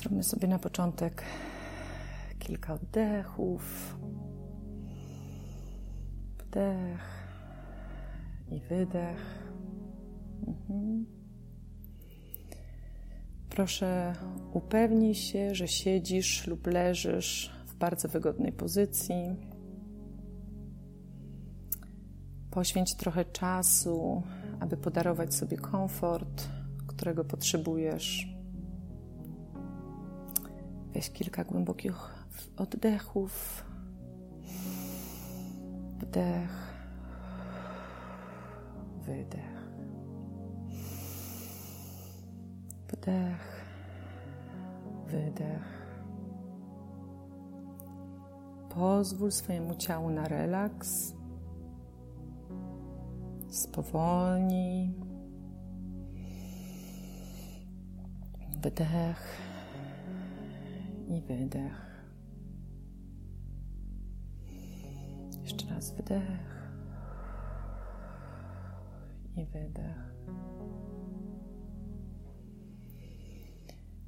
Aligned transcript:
Zróbmy 0.00 0.22
sobie 0.22 0.48
na 0.48 0.58
początek 0.58 1.22
kilka 2.38 2.74
oddechów. 2.74 3.96
Wdech 6.38 7.28
i 8.50 8.60
wydech. 8.60 9.48
Mhm. 10.46 11.06
Proszę, 13.50 14.14
upewnij 14.52 15.14
się, 15.14 15.54
że 15.54 15.68
siedzisz 15.68 16.46
lub 16.46 16.66
leżysz 16.66 17.50
w 17.66 17.74
bardzo 17.74 18.08
wygodnej 18.08 18.52
pozycji. 18.52 19.36
Poświęć 22.50 22.94
trochę 22.94 23.24
czasu, 23.24 24.22
aby 24.60 24.76
podarować 24.76 25.34
sobie 25.34 25.56
komfort, 25.56 26.48
którego 26.86 27.24
potrzebujesz. 27.24 28.39
Weź 30.94 31.10
kilka 31.10 31.44
głębokich 31.44 31.96
oddechów. 32.56 33.64
Wdech, 35.98 36.74
wydech. 39.06 39.70
Wdech, 42.88 43.64
wydech. 45.06 45.80
Pozwól 48.68 49.30
swojemu 49.30 49.74
ciału 49.74 50.10
na 50.10 50.28
relaks. 50.28 51.14
Spowolnij. 53.50 54.94
Wdech 58.62 59.49
i 61.10 61.20
wydech. 61.20 62.04
Jeszcze 65.42 65.74
raz 65.74 65.92
wdech 65.92 66.70
i 69.36 69.46
wydech. 69.46 70.14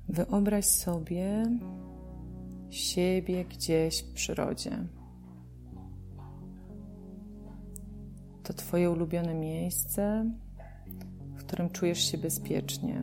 Wyobraź 0.08 0.64
sobie 0.64 1.46
siebie 2.70 3.44
gdzieś 3.44 4.02
w 4.02 4.12
przyrodzie. 4.12 4.78
To 8.42 8.52
Twoje 8.52 8.90
ulubione 8.90 9.34
miejsce, 9.34 10.30
w 11.36 11.44
którym 11.44 11.70
czujesz 11.70 11.98
się 11.98 12.18
bezpiecznie, 12.18 13.02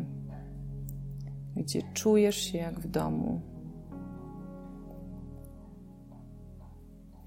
gdzie 1.55 1.81
czujesz 1.93 2.35
się 2.35 2.57
jak 2.57 2.79
w 2.79 2.87
domu. 2.87 3.58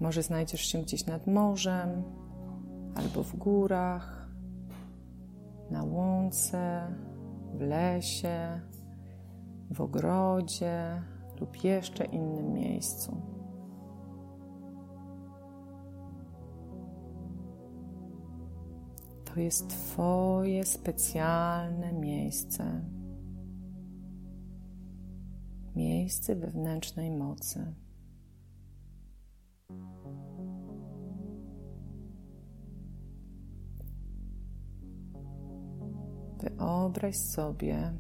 Może 0.02 0.22
znajdziesz 0.22 0.60
się 0.60 0.82
gdzieś 0.82 1.06
nad 1.06 1.26
morzem, 1.26 2.02
albo 2.94 3.22
w 3.22 3.36
górach, 3.36 4.28
na 5.70 5.84
łące, 5.84 6.94
w 7.54 7.60
lesie, 7.60 8.60
w 9.70 9.80
ogrodzie 9.80 11.02
lub 11.40 11.64
jeszcze 11.64 12.04
innym 12.04 12.52
miejscu. 12.52 13.16
To 19.24 19.40
jest 19.40 19.68
Twoje 19.68 20.64
specjalne 20.64 21.92
miejsce. 21.92 22.80
Miejsce 25.76 26.36
wewnętrznej 26.36 27.10
mocy. 27.10 27.81
Wyobraź 36.62 37.16
sobie, 37.16 37.92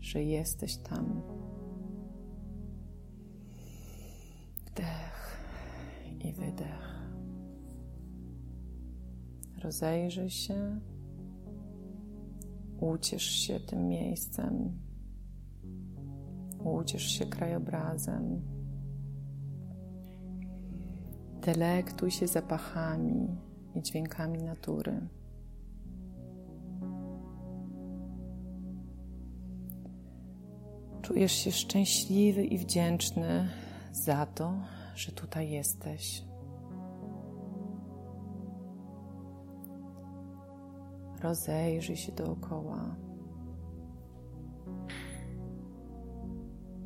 że 0.00 0.22
jesteś 0.22 0.76
tam. 0.76 1.22
Wdech 4.66 5.40
i 6.20 6.32
wydech. 6.32 7.00
Rozejrzyj 9.62 10.30
się, 10.30 10.80
uciesz 12.80 13.30
się 13.30 13.60
tym 13.60 13.88
miejscem, 13.88 14.78
uciesz 16.64 17.06
się 17.06 17.26
krajobrazem. 17.26 18.42
Delektuj 21.40 22.10
się 22.10 22.26
zapachami 22.26 23.36
i 23.74 23.82
dźwiękami 23.82 24.42
natury. 24.42 25.08
Czujesz 31.10 31.32
się 31.32 31.52
szczęśliwy 31.52 32.44
i 32.44 32.58
wdzięczny 32.58 33.48
za 33.92 34.26
to, 34.26 34.52
że 34.94 35.12
tutaj 35.12 35.50
jesteś. 35.50 36.24
Rozejrzyj 41.22 41.96
się 41.96 42.12
dookoła. 42.12 42.96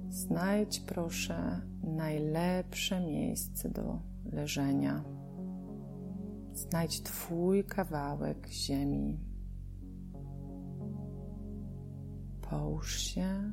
Znajdź 0.08 0.80
proszę 0.80 1.60
najlepsze 1.82 3.00
miejsce 3.00 3.68
do 3.68 4.00
leżenia. 4.32 5.04
Znajdź 6.52 7.02
Twój 7.02 7.64
kawałek 7.64 8.48
ziemi. 8.48 9.18
Połóż 12.50 12.98
się 12.98 13.52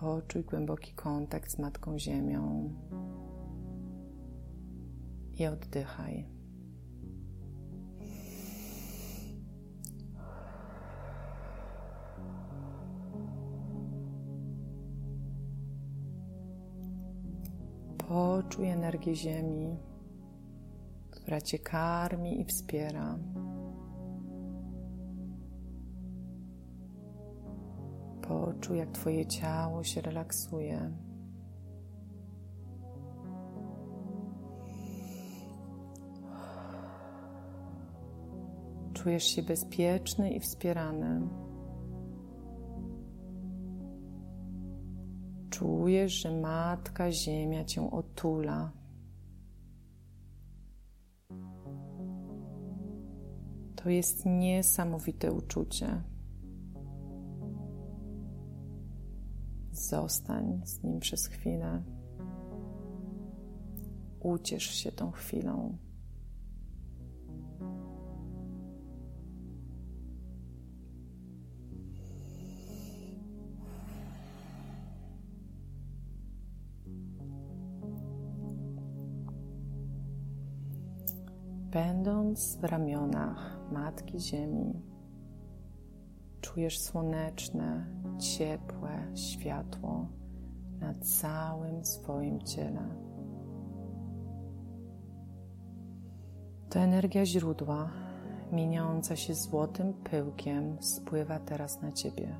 Poczuj 0.00 0.44
głęboki 0.44 0.92
kontakt 0.92 1.50
z 1.50 1.58
Matką 1.58 1.98
Ziemią 1.98 2.70
i 5.38 5.46
oddychaj. 5.46 6.28
Poczuj 17.98 18.68
energię 18.68 19.14
Ziemi, 19.14 19.76
która 21.10 21.40
Cię 21.40 21.58
karmi 21.58 22.40
i 22.40 22.44
wspiera. 22.44 23.18
Poczuj, 28.56 28.78
jak 28.78 28.90
Twoje 28.90 29.26
ciało 29.26 29.84
się 29.84 30.00
relaksuje. 30.00 30.92
Czujesz 38.92 39.24
się 39.24 39.42
bezpieczny 39.42 40.30
i 40.30 40.40
wspierany. 40.40 41.28
Czujesz, 45.50 46.12
że 46.12 46.40
Matka 46.40 47.12
Ziemia 47.12 47.64
Cię 47.64 47.90
otula. 47.90 48.72
To 53.76 53.90
jest 53.90 54.26
niesamowite 54.26 55.32
uczucie. 55.32 56.15
Zostań 59.86 60.60
z 60.64 60.82
nim 60.82 61.00
przez 61.00 61.26
chwilę. 61.26 61.82
Uciesz 64.20 64.62
się 64.62 64.92
tą 64.92 65.10
chwilą. 65.10 65.78
Będąc 81.70 82.56
w 82.56 82.64
ramionach 82.64 83.58
Matki 83.72 84.20
Ziemi, 84.20 84.82
czujesz 86.40 86.78
słoneczne, 86.78 87.95
ciepłe 88.18 89.12
światło 89.14 90.08
na 90.80 90.94
całym 90.94 91.84
swoim 91.84 92.42
ciele. 92.42 92.96
To 96.70 96.78
energia 96.78 97.26
źródła 97.26 97.90
mieniąca 98.52 99.16
się 99.16 99.34
złotym 99.34 99.94
pyłkiem, 99.94 100.82
spływa 100.82 101.38
teraz 101.38 101.82
na 101.82 101.92
ciebie. 101.92 102.36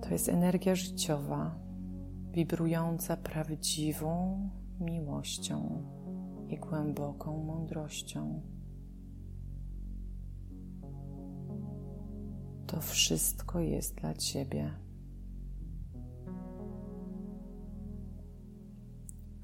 To 0.00 0.10
jest 0.10 0.28
energia 0.28 0.74
życiowa, 0.74 1.58
wibrująca 2.30 3.16
prawdziwą 3.16 4.40
miłością 4.80 5.82
i 6.48 6.58
głęboką 6.58 7.44
mądrością. 7.44 8.42
To 12.66 12.80
wszystko 12.80 13.60
jest 13.60 13.94
dla 13.94 14.14
Ciebie. 14.14 14.74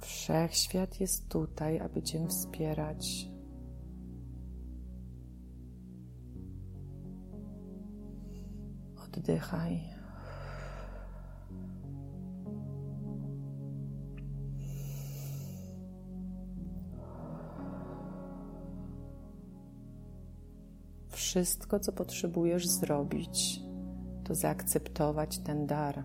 Wszechświat 0.01 1.01
jest 1.01 1.29
tutaj, 1.29 1.81
aby 1.81 2.03
Cię 2.03 2.29
wspierać. 2.29 3.29
Oddychaj. 9.05 10.02
Wszystko, 21.33 21.81
co 21.81 21.93
potrzebujesz 21.93 22.69
zrobić, 22.69 23.61
to 24.25 24.35
zaakceptować 24.35 25.39
ten 25.39 25.67
dar. 25.67 26.05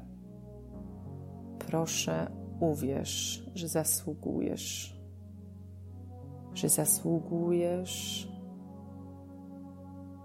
Proszę, 1.59 2.31
uwierz, 2.59 3.45
że 3.55 3.67
zasługujesz, 3.67 4.99
że 6.53 6.69
zasługujesz 6.69 8.27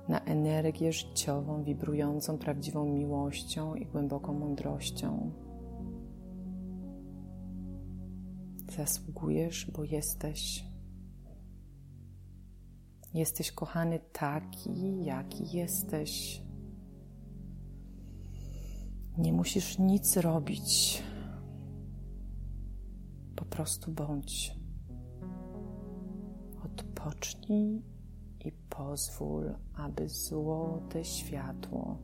na 0.08 0.20
energię 0.20 0.93
życiową, 0.93 1.62
wibrującą 1.62 2.38
prawdziwą 2.38 2.84
miłością 2.84 3.75
i 3.75 3.87
głęboką 3.87 4.32
mądrością. 4.32 5.31
Zasługujesz, 8.76 9.70
bo 9.76 9.84
jesteś. 9.84 10.71
Jesteś 13.14 13.53
kochany 13.53 14.00
taki, 14.12 15.05
jaki 15.05 15.56
jesteś. 15.56 16.43
Nie 19.19 19.32
musisz 19.32 19.79
nic 19.79 20.17
robić. 20.17 21.03
Po 23.37 23.44
prostu 23.44 23.93
bądź. 23.93 24.56
Odpocznij 26.64 27.82
i 28.44 28.53
pozwól, 28.53 29.55
aby 29.75 30.08
złote 30.08 31.05
światło 31.05 31.99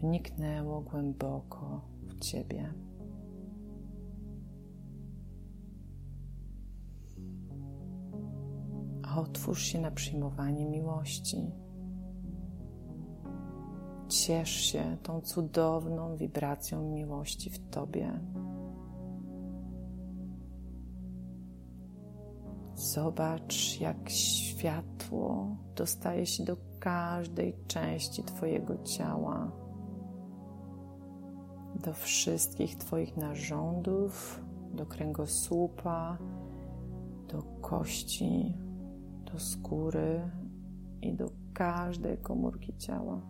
wniknęło 0.00 0.80
głęboko 0.80 1.80
w 2.02 2.18
Ciebie. 2.20 2.74
Otwórz 9.20 9.62
się 9.62 9.80
na 9.80 9.90
przyjmowanie 9.90 10.66
miłości. 10.66 11.50
Ciesz 14.08 14.50
się 14.50 14.96
tą 15.02 15.20
cudowną 15.20 16.16
wibracją 16.16 16.82
miłości 16.82 17.50
w 17.50 17.70
Tobie. 17.70 18.20
Zobacz, 22.74 23.80
jak 23.80 24.10
światło 24.10 25.56
dostaje 25.76 26.26
się 26.26 26.44
do 26.44 26.56
każdej 26.78 27.56
części 27.66 28.22
Twojego 28.22 28.82
ciała, 28.82 29.52
do 31.74 31.92
wszystkich 31.92 32.76
Twoich 32.76 33.16
narządów, 33.16 34.44
do 34.74 34.86
kręgosłupa, 34.86 36.18
do 37.28 37.42
kości, 37.42 38.54
do 39.32 39.38
skóry 39.38 40.30
i 41.02 41.14
do 41.14 41.30
każdej 41.52 42.18
komórki 42.18 42.76
ciała. 42.76 43.22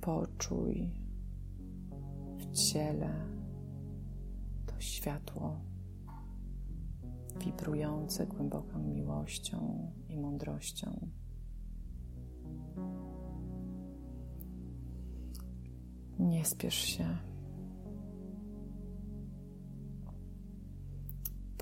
Poczuj 0.00 0.90
w 2.36 2.50
ciele 2.52 3.26
to 4.66 4.80
światło 4.80 5.60
wibrujące 7.44 8.26
głęboką 8.26 8.78
miłością 8.78 9.90
i 10.08 10.18
mądrością. 10.18 11.08
Nie 16.18 16.44
spiesz 16.44 16.74
się. 16.74 17.18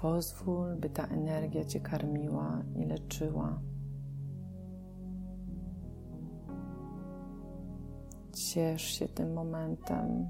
Pozwól, 0.07 0.77
by 0.77 0.91
ta 0.91 1.07
energia 1.07 1.65
Cię 1.65 1.81
karmiła 1.81 2.63
i 2.75 2.85
leczyła. 2.85 3.61
Ciesz 8.33 8.83
się 8.83 9.09
tym 9.09 9.33
momentem 9.33 10.27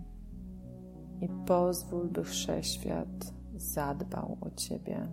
i 1.20 1.28
pozwól, 1.46 2.08
by 2.08 2.24
wszechświat 2.24 3.34
zadbał 3.56 4.38
o 4.40 4.50
Ciebie. 4.50 5.08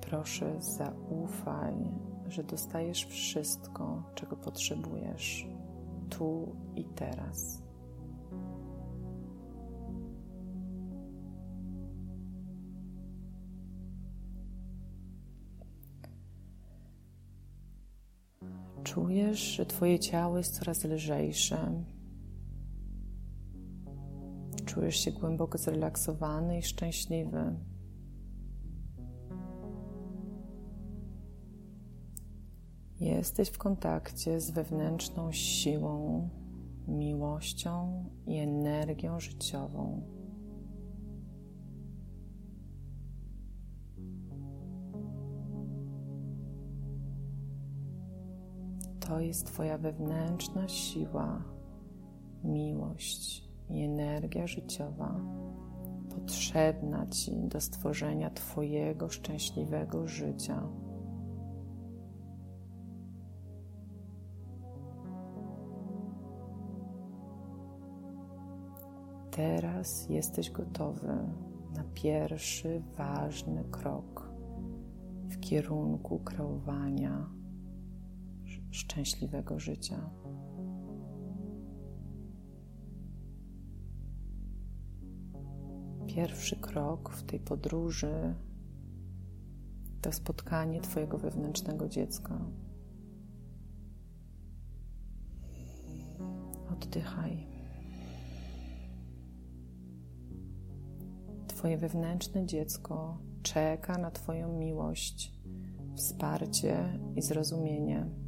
Proszę, 0.00 0.60
zaufaj, 0.60 1.74
że 2.28 2.44
dostajesz 2.44 3.06
wszystko, 3.06 4.02
czego 4.14 4.36
potrzebujesz 4.36 5.48
tu 6.10 6.56
i 6.76 6.84
teraz. 6.84 7.63
Czujesz, 18.84 19.38
że 19.38 19.66
Twoje 19.66 19.98
ciało 19.98 20.38
jest 20.38 20.58
coraz 20.58 20.84
lżejsze. 20.84 21.84
Czujesz 24.64 24.96
się 24.96 25.12
głęboko 25.12 25.58
zrelaksowany 25.58 26.58
i 26.58 26.62
szczęśliwy. 26.62 27.56
Jesteś 33.00 33.48
w 33.48 33.58
kontakcie 33.58 34.40
z 34.40 34.50
wewnętrzną 34.50 35.32
siłą, 35.32 36.28
miłością 36.88 38.04
i 38.26 38.38
energią 38.38 39.20
życiową. 39.20 40.13
To 49.08 49.20
jest 49.20 49.46
Twoja 49.46 49.78
wewnętrzna 49.78 50.68
siła, 50.68 51.42
miłość 52.44 53.48
i 53.70 53.82
energia 53.82 54.46
życiowa 54.46 55.20
potrzebna 56.10 57.06
Ci 57.06 57.40
do 57.48 57.60
stworzenia 57.60 58.30
Twojego 58.30 59.08
szczęśliwego 59.08 60.06
życia. 60.06 60.68
Teraz 69.30 70.08
jesteś 70.08 70.50
gotowy 70.50 71.16
na 71.74 71.84
pierwszy 71.94 72.82
ważny 72.96 73.64
krok 73.64 74.30
w 75.28 75.40
kierunku 75.40 76.18
kreowania 76.18 77.33
szczęśliwego 78.74 79.58
życia. 79.58 80.10
Pierwszy 86.06 86.56
krok 86.56 87.10
w 87.10 87.22
tej 87.22 87.40
podróży 87.40 88.34
to 90.00 90.12
spotkanie 90.12 90.80
Twojego 90.80 91.18
wewnętrznego 91.18 91.88
dziecka. 91.88 92.40
Oddychaj. 96.72 97.46
Twoje 101.46 101.78
wewnętrzne 101.78 102.46
dziecko 102.46 103.18
czeka 103.42 103.98
na 103.98 104.10
Twoją 104.10 104.58
miłość, 104.58 105.32
wsparcie 105.96 106.98
i 107.16 107.22
zrozumienie. 107.22 108.23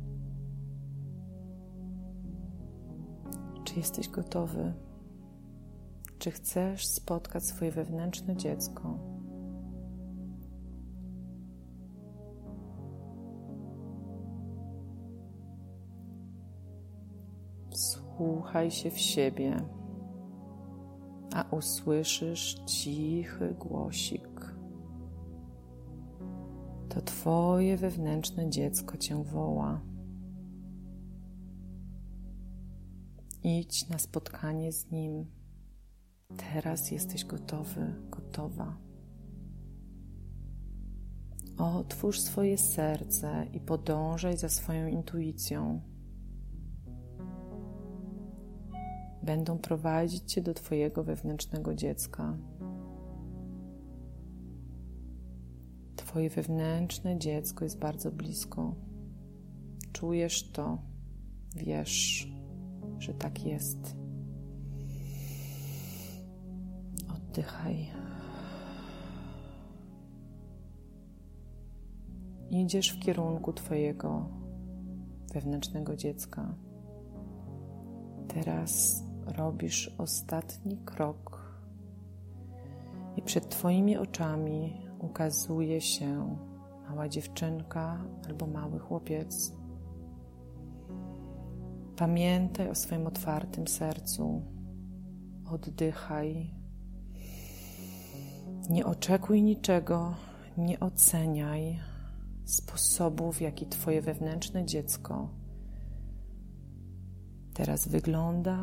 Czy 3.77 3.81
jesteś 3.81 4.09
gotowy 4.09 4.73
czy 6.19 6.31
chcesz 6.31 6.87
spotkać 6.87 7.45
swoje 7.45 7.71
wewnętrzne 7.71 8.37
dziecko. 8.37 8.99
Wsłuchaj 17.71 18.71
się 18.71 18.91
w 18.91 18.99
siebie, 18.99 19.57
a 21.35 21.45
usłyszysz 21.51 22.65
cichy 22.67 23.55
głosik. 23.59 24.55
To 26.89 27.01
Twoje 27.01 27.77
wewnętrzne 27.77 28.51
dziecko 28.51 28.97
Cię 28.97 29.25
woła. 29.25 29.81
Idź 33.49 33.89
na 33.89 33.99
spotkanie 33.99 34.73
z 34.73 34.91
nim. 34.91 35.27
Teraz 36.37 36.91
jesteś 36.91 37.25
gotowy, 37.25 37.95
gotowa. 38.11 38.77
Otwórz 41.59 42.21
swoje 42.21 42.59
serce 42.59 43.47
i 43.53 43.61
podążaj 43.61 44.37
za 44.37 44.49
swoją 44.49 44.87
intuicją. 44.87 45.81
Będą 49.23 49.59
prowadzić 49.59 50.33
cię 50.33 50.43
do 50.43 50.55
Twojego 50.55 51.05
wewnętrznego 51.05 51.75
dziecka. 51.75 52.39
Twoje 55.97 56.31
wewnętrzne 56.31 57.19
dziecko 57.19 57.65
jest 57.65 57.79
bardzo 57.79 58.13
blisko. 58.13 58.75
Czujesz 59.93 60.51
to, 60.51 60.79
wiesz, 61.57 62.29
że 62.99 63.15
tak 63.15 63.45
jest. 63.45 63.97
Oddychaj. 67.17 67.91
Idziesz 72.51 72.91
w 72.91 72.99
kierunku 72.99 73.53
Twojego 73.53 74.29
wewnętrznego 75.35 75.97
dziecka. 75.97 76.55
Teraz 78.29 79.03
robisz 79.27 79.95
ostatni 79.99 80.79
krok, 80.85 81.47
i 83.17 83.23
przed 83.23 83.49
Twoimi 83.49 83.97
oczami 83.97 84.73
ukazuje 84.99 85.81
się 85.81 86.37
mała 86.89 87.09
dziewczynka 87.09 88.05
albo 88.29 88.47
mały 88.47 88.79
chłopiec. 88.79 89.53
Pamiętaj 91.97 92.69
o 92.69 92.75
swoim 92.75 93.07
otwartym 93.07 93.69
sercu. 93.69 94.43
Oddychaj. 95.51 96.55
Nie 98.71 98.87
oczekuj 98.87 99.43
niczego, 99.43 100.15
nie 100.59 100.81
oceniaj 100.81 101.81
sposobu, 102.45 103.33
w 103.33 103.41
jaki 103.41 103.67
Twoje 103.67 104.03
wewnętrzne 104.03 104.65
dziecko 104.65 105.31
teraz 107.57 107.89
wygląda, 107.89 108.59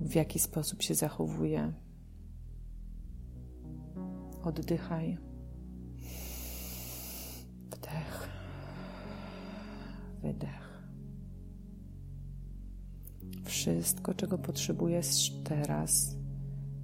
w 0.00 0.14
jaki 0.14 0.38
sposób 0.38 0.82
się 0.82 0.94
zachowuje. 0.94 1.72
Oddychaj. 4.42 5.18
Wdech. 7.70 8.28
Wydech. 10.22 10.63
Wszystko, 13.44 14.14
czego 14.14 14.38
potrzebujesz 14.38 15.32
teraz, 15.44 16.16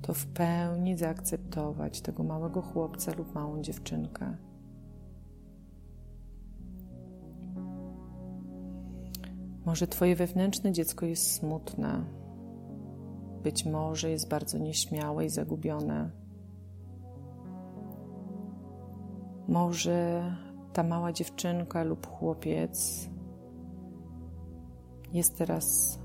to 0.03 0.15
w 0.15 0.27
pełni 0.27 0.97
zaakceptować 0.97 2.01
tego 2.01 2.23
małego 2.23 2.63
chłopca 2.63 3.13
lub 3.15 3.35
małą 3.35 3.63
dziewczynkę. 3.63 4.37
Może 9.65 9.87
Twoje 9.87 10.17
wewnętrzne 10.17 10.73
dziecko 10.73 11.07
jest 11.07 11.33
smutne, 11.33 12.05
być 13.43 13.65
może 13.65 14.11
jest 14.11 14.29
bardzo 14.29 14.59
nieśmiałe 14.59 15.25
i 15.25 15.29
zagubione. 15.29 16.11
Może 19.49 20.23
ta 20.73 20.83
mała 20.83 21.13
dziewczynka 21.13 21.85
lub 21.85 22.07
chłopiec 22.07 23.09
jest 25.13 25.39
teraz 25.39 25.99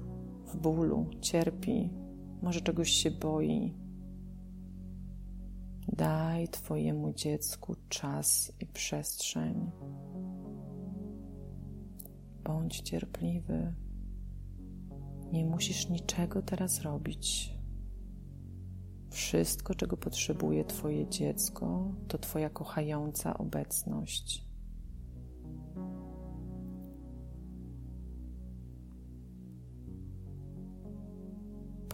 w 0.55 0.61
bólu, 0.61 1.05
cierpi, 1.21 1.89
może 2.41 2.61
czegoś 2.61 2.89
się 2.89 3.11
boi. 3.11 3.73
Daj 5.87 6.47
Twojemu 6.47 7.13
dziecku 7.13 7.75
czas 7.89 8.53
i 8.59 8.65
przestrzeń. 8.65 9.71
Bądź 12.43 12.81
cierpliwy. 12.81 13.73
Nie 15.31 15.45
musisz 15.45 15.89
niczego 15.89 16.41
teraz 16.41 16.81
robić. 16.81 17.55
Wszystko, 19.09 19.75
czego 19.75 19.97
potrzebuje 19.97 20.65
Twoje 20.65 21.09
dziecko, 21.09 21.91
to 22.07 22.17
Twoja 22.17 22.49
kochająca 22.49 23.37
obecność. 23.37 24.44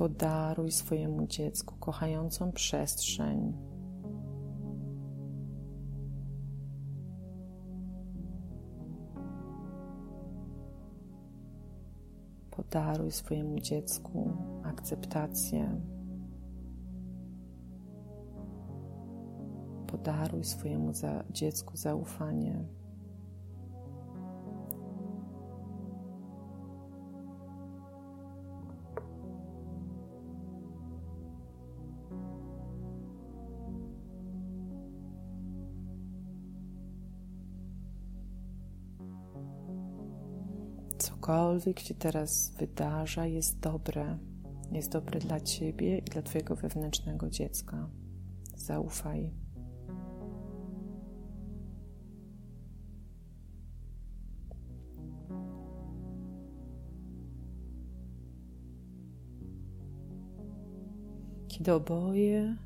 Podaruj 0.02 0.72
swojemu 0.72 1.28
dziecku 1.28 1.76
kochającą 1.80 2.52
przestrzeń. 2.52 3.54
Podaruj 12.52 13.12
swojemu 13.12 13.60
dziecku 13.60 14.38
akceptację. 14.64 15.82
Podaruj 19.88 20.44
swojemu 20.44 20.92
dziecku 21.30 21.78
zaufanie. 21.78 22.66
Cokolwiek 41.22 41.80
się 41.80 41.94
teraz 41.94 42.52
wydarza, 42.60 43.26
jest 43.26 43.60
dobre. 43.60 44.18
Jest 44.72 44.92
dobre 44.92 45.20
dla 45.20 45.40
ciebie 45.40 45.98
i 45.98 46.02
dla 46.02 46.22
twojego 46.22 46.56
wewnętrznego 46.56 47.30
dziecka. 47.30 47.90
Zaufaj. 48.56 49.32
Kiedy 61.48 61.74
oboje 61.74 62.58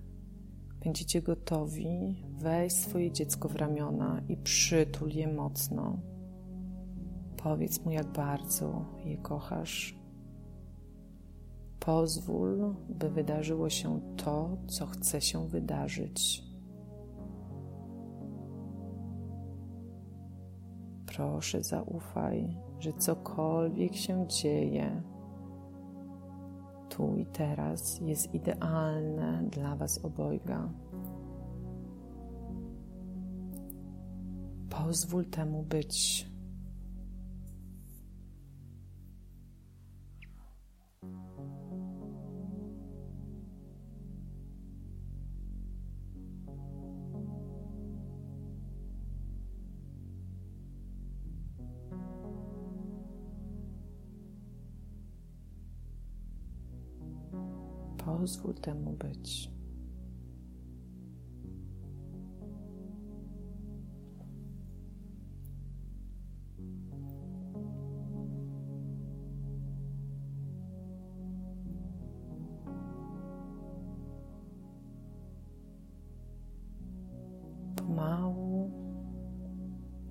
będziecie 0.84 1.22
gotowi, 1.22 2.16
weź 2.40 2.74
swoje 2.74 3.12
dziecko 3.12 3.50
w 3.50 3.56
ramiona 3.56 4.22
i 4.30 4.38
przytul 4.38 5.10
je 5.10 5.28
mocno. 5.28 6.15
Powiedz 7.46 7.86
mu, 7.86 7.92
jak 7.92 8.08
bardzo 8.08 8.86
je 9.06 9.18
kochasz. 9.18 10.00
Pozwól, 11.80 12.76
by 12.90 13.10
wydarzyło 13.10 13.70
się 13.70 14.02
to, 14.18 14.58
co 14.68 14.86
chce 14.86 15.22
się 15.22 15.48
wydarzyć. 15.48 16.44
Proszę, 21.06 21.64
zaufaj, 21.64 22.58
że 22.80 22.94
cokolwiek 22.94 23.96
się 23.96 24.28
dzieje, 24.28 25.04
tu 26.90 27.16
i 27.16 27.26
teraz 27.26 28.00
jest 28.02 28.34
idealne 28.34 29.44
dla 29.52 29.76
Was 29.76 30.06
obojga. 30.06 30.70
Pozwól 34.70 35.26
temu 35.26 35.64
być. 35.64 36.35
Pozwól 58.26 58.54
temu 58.54 58.92
być. 58.92 59.52
Pomału 77.76 78.72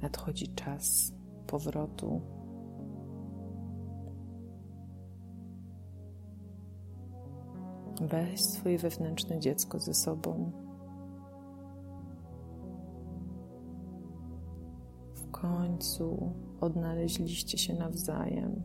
nadchodzi 0.03 0.55
czas 0.55 1.13
powrotu 1.47 2.21
Weź 8.11 8.41
swoje 8.45 8.79
wewnętrzne 8.79 9.39
dziecko 9.39 9.79
ze 9.79 9.95
sobą. 9.95 10.53
W 15.15 15.31
końcu 15.31 16.33
odnaleźliście 16.61 17.59
się 17.59 17.75
nawzajem. 17.75 18.63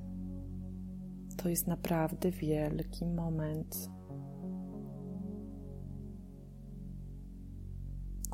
To 1.37 1.49
jest 1.49 1.67
naprawdę 1.67 2.31
wielki 2.31 3.05
moment. 3.05 3.89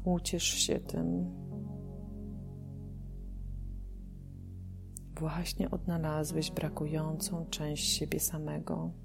Uciesz 0.03 0.43
się 0.43 0.79
tym. 0.79 1.31
Właśnie 5.19 5.71
odnalazłeś 5.71 6.51
brakującą 6.51 7.45
część 7.45 7.87
siebie 7.87 8.19
samego 8.19 9.04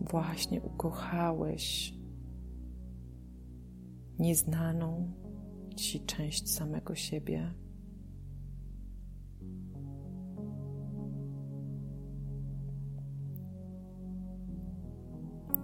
właśnie 0.00 0.62
ukochałeś 0.62 1.94
nieznaną 4.18 5.12
ci 5.76 6.00
część 6.00 6.50
samego 6.50 6.94
siebie. 6.94 7.54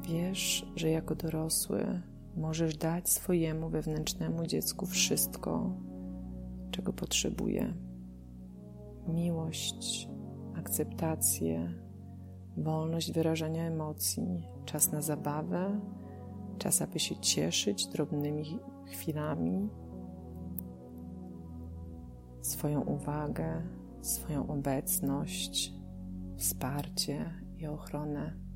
Wiesz, 0.08 0.72
że 0.76 0.90
jako 0.90 1.14
dorosły 1.14 2.02
możesz 2.36 2.76
dać 2.76 3.08
swojemu 3.08 3.68
wewnętrznemu 3.70 4.46
dziecku 4.46 4.86
wszystko, 4.86 5.80
czego 6.70 6.92
potrzebuje: 6.92 7.74
miłość, 9.08 10.08
akceptację, 10.54 11.85
wolność 12.56 13.12
wyrażania 13.12 13.64
emocji, 13.64 14.48
czas 14.64 14.92
na 14.92 15.02
zabawę, 15.02 15.80
czas, 16.58 16.82
aby 16.82 16.98
się 16.98 17.16
cieszyć 17.16 17.86
drobnymi 17.86 18.58
chwilami, 18.86 19.68
swoją 22.42 22.80
uwagę, 22.80 23.62
swoją 24.00 24.46
obecność, 24.46 25.72
wsparcie 26.36 27.32
i 27.58 27.66
ochronę. 27.66 28.46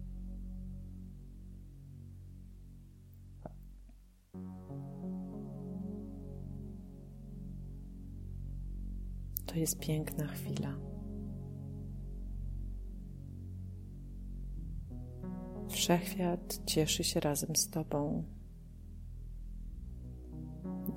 To 9.47 9.54
jest 9.57 9.78
piękna 9.78 10.26
chwila. 10.26 11.00
Wszechświat 15.90 16.61
cieszy 16.66 17.04
się 17.04 17.20
razem 17.20 17.56
z 17.56 17.70
Tobą. 17.70 18.25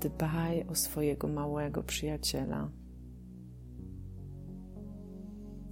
Dbaj 0.02 0.68
o 0.68 0.76
swojego 0.76 1.28
małego 1.28 1.84
przyjaciela. 1.84 2.72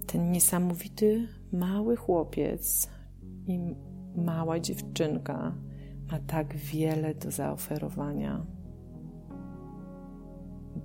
Ten 0.06 0.32
niesamowity 0.32 1.28
mały 1.52 1.96
chłopiec 1.96 2.90
i 3.46 3.58
mała 4.16 4.60
dziewczynka 4.60 5.54
ma 6.10 6.18
tak 6.18 6.56
wiele 6.56 7.14
do 7.14 7.30
zaoferowania. 7.30 8.46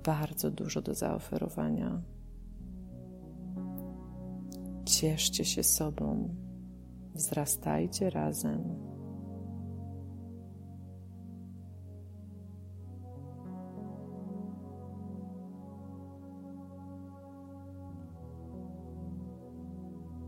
Bardzo 0.04 0.50
dużo 0.50 0.82
do 0.82 0.94
zaoferowania. 0.94 2.02
Cieszcie 4.84 5.44
się 5.44 5.62
sobą 5.62 6.34
wzrastajcie 7.18 8.10
razem. 8.10 8.64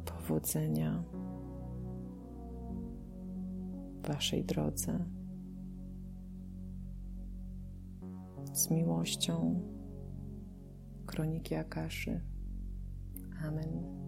Powodzenia 0.04 1.04
w 4.02 4.06
Waszej 4.08 4.44
drodze. 4.44 5.04
Z 8.52 8.70
miłością, 8.70 9.60
Kroniki 11.06 11.54
Akaszy. 11.54 12.20
Amen. 13.46 13.99